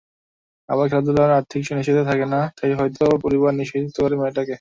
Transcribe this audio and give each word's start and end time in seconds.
আবার 0.69 0.85
খেলাধুলায় 0.89 1.37
আর্থিক 1.39 1.61
নিশ্চয়তা 1.71 2.03
থাকে 2.03 2.25
না, 2.25 2.41
তাই 2.57 2.71
হয়তো 2.79 3.03
পরিবার 3.23 3.51
নিরুৎসাহিত 3.53 3.91
করে 3.97 4.15
মেয়েটাকে। 4.21 4.49